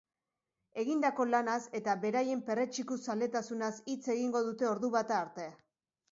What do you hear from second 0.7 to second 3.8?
Egindako lanaz eta beraien perretxiku zaletasunaz